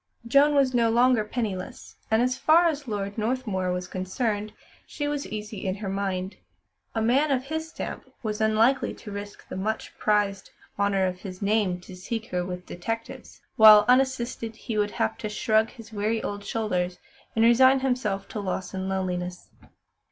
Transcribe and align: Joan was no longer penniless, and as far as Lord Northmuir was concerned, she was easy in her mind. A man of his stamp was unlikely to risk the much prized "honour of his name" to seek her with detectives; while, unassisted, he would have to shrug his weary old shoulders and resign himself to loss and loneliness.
Joan 0.25 0.55
was 0.55 0.73
no 0.73 0.89
longer 0.89 1.23
penniless, 1.23 1.95
and 2.09 2.23
as 2.23 2.35
far 2.35 2.65
as 2.65 2.87
Lord 2.87 3.19
Northmuir 3.19 3.71
was 3.71 3.87
concerned, 3.87 4.51
she 4.87 5.07
was 5.07 5.27
easy 5.27 5.63
in 5.67 5.75
her 5.75 5.89
mind. 5.89 6.37
A 6.95 7.03
man 7.03 7.29
of 7.29 7.43
his 7.43 7.69
stamp 7.69 8.09
was 8.23 8.41
unlikely 8.41 8.95
to 8.95 9.11
risk 9.11 9.47
the 9.47 9.55
much 9.55 9.95
prized 9.99 10.49
"honour 10.79 11.05
of 11.05 11.19
his 11.21 11.43
name" 11.43 11.79
to 11.81 11.95
seek 11.95 12.25
her 12.31 12.43
with 12.43 12.65
detectives; 12.65 13.41
while, 13.57 13.85
unassisted, 13.87 14.55
he 14.55 14.75
would 14.75 14.89
have 14.97 15.19
to 15.19 15.29
shrug 15.29 15.69
his 15.69 15.93
weary 15.93 16.23
old 16.23 16.43
shoulders 16.43 16.97
and 17.35 17.45
resign 17.45 17.81
himself 17.81 18.27
to 18.29 18.39
loss 18.39 18.73
and 18.73 18.89
loneliness. 18.89 19.51